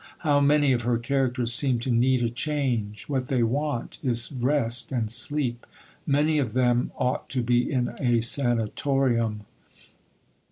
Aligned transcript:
How 0.25 0.39
many 0.39 0.71
of 0.71 0.81
her 0.81 0.97
characters 0.97 1.53
seem 1.53 1.77
to 1.81 1.91
need 1.91 2.23
a 2.23 2.29
change 2.29 3.07
what 3.07 3.27
they 3.27 3.43
want 3.43 3.99
is 4.01 4.31
rest 4.31 4.91
and 4.91 5.11
sleep! 5.11 5.67
Many 6.07 6.39
of 6.39 6.55
them 6.55 6.91
ought 6.97 7.29
to 7.29 7.43
be 7.43 7.71
in 7.71 7.89
a 7.99 8.19
sanatorium. 8.21 9.41